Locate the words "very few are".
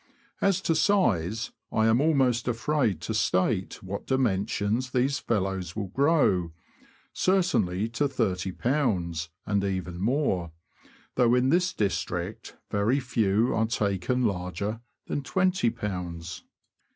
12.71-13.67